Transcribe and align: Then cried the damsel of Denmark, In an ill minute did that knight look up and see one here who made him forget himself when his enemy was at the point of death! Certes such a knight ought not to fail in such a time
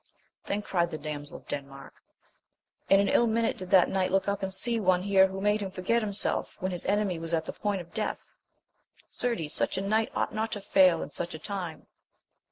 Then 0.45 0.63
cried 0.63 0.89
the 0.89 0.97
damsel 0.97 1.37
of 1.37 1.47
Denmark, 1.47 1.93
In 2.89 2.99
an 2.99 3.07
ill 3.07 3.27
minute 3.27 3.55
did 3.55 3.69
that 3.69 3.87
knight 3.87 4.09
look 4.11 4.27
up 4.27 4.41
and 4.41 4.51
see 4.51 4.79
one 4.79 5.03
here 5.03 5.27
who 5.27 5.39
made 5.39 5.61
him 5.61 5.69
forget 5.69 6.01
himself 6.01 6.57
when 6.59 6.71
his 6.71 6.85
enemy 6.85 7.19
was 7.19 7.35
at 7.35 7.45
the 7.45 7.53
point 7.53 7.81
of 7.81 7.93
death! 7.93 8.33
Certes 9.09 9.53
such 9.53 9.77
a 9.77 9.81
knight 9.81 10.11
ought 10.15 10.33
not 10.33 10.51
to 10.53 10.61
fail 10.61 11.03
in 11.03 11.11
such 11.11 11.35
a 11.35 11.37
time 11.37 11.85